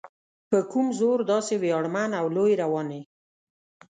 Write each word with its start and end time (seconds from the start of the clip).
په 0.49 0.57
کوم 0.71 0.87
زور 0.99 1.19
داسې 1.31 1.53
ویاړمن 1.63 2.11
او 2.19 2.25
لوی 2.35 2.53
روان 2.63 2.87
یې؟ 2.95 3.01